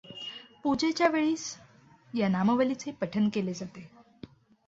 पूजेच्या 0.63 1.07
वेळीस 1.07 1.43
या 2.13 2.27
नामावलीचे 2.27 2.91
पठण 2.91 3.29
केले 3.29 3.53
जाते. 3.53 3.87